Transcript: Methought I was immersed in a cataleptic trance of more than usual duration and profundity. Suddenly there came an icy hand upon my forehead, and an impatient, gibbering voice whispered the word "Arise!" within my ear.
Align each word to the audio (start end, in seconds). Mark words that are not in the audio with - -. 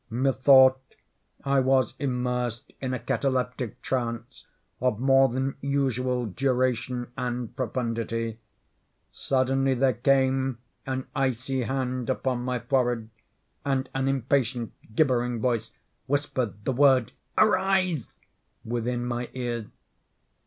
Methought 0.09 0.81
I 1.45 1.59
was 1.59 1.93
immersed 1.99 2.73
in 2.81 2.91
a 2.91 2.97
cataleptic 2.97 3.83
trance 3.83 4.45
of 4.79 4.99
more 4.99 5.29
than 5.29 5.57
usual 5.61 6.25
duration 6.25 7.11
and 7.15 7.55
profundity. 7.55 8.39
Suddenly 9.11 9.75
there 9.75 9.93
came 9.93 10.57
an 10.87 11.05
icy 11.15 11.61
hand 11.65 12.09
upon 12.09 12.39
my 12.43 12.57
forehead, 12.57 13.11
and 13.63 13.91
an 13.93 14.07
impatient, 14.07 14.73
gibbering 14.95 15.39
voice 15.39 15.71
whispered 16.07 16.65
the 16.65 16.73
word 16.73 17.11
"Arise!" 17.37 18.11
within 18.65 19.05
my 19.05 19.29
ear. 19.35 19.67